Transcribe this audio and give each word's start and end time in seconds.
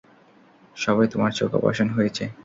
সবে 0.77 1.03
তোমার 1.07 1.31
চোখ 1.39 1.49
অপারেশন 1.57 1.87
হয়েছে। 1.89 2.23